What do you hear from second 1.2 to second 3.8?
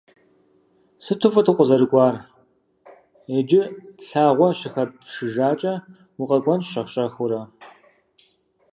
фӏыт укъызэрыкӏуар. Иджы